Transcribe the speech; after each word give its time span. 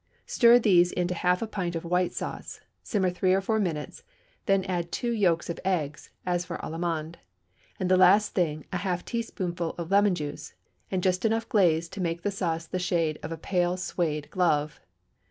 Stir 0.25 0.57
these 0.57 0.91
into 0.91 1.13
half 1.13 1.43
a 1.43 1.47
pint 1.47 1.75
of 1.75 1.85
white 1.85 2.11
sauce, 2.11 2.59
simmer 2.81 3.11
three 3.11 3.35
or 3.35 3.39
four 3.39 3.59
minutes, 3.59 4.01
then 4.47 4.63
add 4.65 4.91
two 4.91 5.11
yolks 5.11 5.47
of 5.47 5.59
eggs, 5.63 6.09
as 6.25 6.43
for 6.43 6.57
Allemande, 6.65 7.17
and 7.79 7.87
the 7.87 7.97
last 7.97 8.33
thing 8.33 8.65
a 8.73 8.77
half 8.77 9.05
teaspoonful 9.05 9.75
of 9.77 9.91
lemon 9.91 10.15
juice, 10.15 10.55
and 10.89 11.03
just 11.03 11.23
enough 11.23 11.47
glaze 11.47 11.87
to 11.89 12.01
make 12.01 12.23
the 12.23 12.31
sauce 12.31 12.65
the 12.65 12.79
shade 12.79 13.19
of 13.21 13.31
a 13.31 13.37
pale 13.37 13.75
Suède 13.77 14.27
glove. 14.31 14.79